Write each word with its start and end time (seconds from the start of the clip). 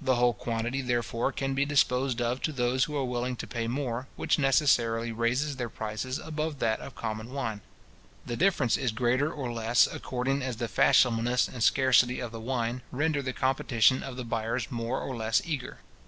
The 0.00 0.14
whole 0.14 0.32
quantity, 0.32 0.80
therefore, 0.80 1.32
can 1.32 1.52
be 1.54 1.64
disposed 1.64 2.22
of 2.22 2.40
to 2.42 2.52
those 2.52 2.84
who 2.84 2.96
are 2.96 3.04
willing 3.04 3.34
to 3.34 3.48
pay 3.48 3.66
more, 3.66 4.06
which 4.14 4.38
necessarily 4.38 5.10
raises 5.10 5.56
their 5.56 5.68
price 5.68 6.04
above 6.18 6.60
that 6.60 6.78
of 6.78 6.94
common 6.94 7.32
wine. 7.32 7.62
The 8.24 8.36
difference 8.36 8.76
is 8.76 8.92
greater 8.92 9.32
or 9.32 9.52
less, 9.52 9.88
according 9.88 10.40
as 10.42 10.58
the 10.58 10.68
fashionableness 10.68 11.48
and 11.48 11.64
scarcity 11.64 12.20
of 12.20 12.30
the 12.30 12.38
wine 12.38 12.82
render 12.92 13.22
the 13.22 13.32
competition 13.32 14.04
of 14.04 14.16
the 14.16 14.22
buyers 14.24 14.70
more 14.70 15.00
or 15.00 15.16
less 15.16 15.42
eager. 15.44 15.78